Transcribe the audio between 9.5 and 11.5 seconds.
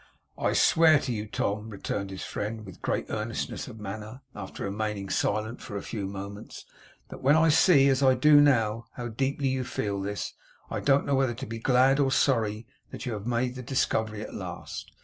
feel this, I don't know whether to